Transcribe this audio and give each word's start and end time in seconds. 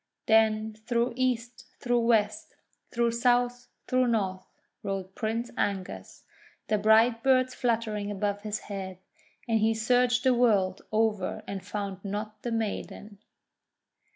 Then 0.25 0.73
through 0.73 1.13
East, 1.15 1.67
through 1.79 1.99
West, 1.99 2.55
through 2.89 3.11
South, 3.11 3.67
through 3.85 4.07
North, 4.07 4.47
rode 4.81 5.13
Prince 5.13 5.51
Angus, 5.55 6.23
the 6.69 6.79
bright 6.79 7.21
birds 7.21 7.53
fluttering 7.53 8.09
above 8.09 8.41
his 8.41 8.61
head, 8.61 8.97
and 9.47 9.59
he 9.59 9.75
searched 9.75 10.23
the 10.23 10.33
world 10.33 10.81
over 10.91 11.43
and 11.47 11.63
found 11.63 12.03
not 12.03 12.41
the 12.41 12.51
maiden. 12.51 13.19